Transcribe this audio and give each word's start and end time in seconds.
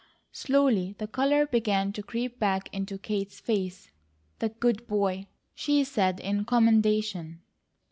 Slowly 0.31 0.95
the 0.97 1.05
colour 1.05 1.45
began 1.45 1.93
to 1.93 2.01
creep 2.01 2.39
back 2.39 2.73
into 2.73 2.97
Kate's 2.97 3.39
face. 3.39 3.91
"The 4.39 4.49
good 4.49 4.87
boy!" 4.87 5.27
she 5.53 5.83
said, 5.83 6.19
in 6.19 6.43
commendation. 6.43 7.43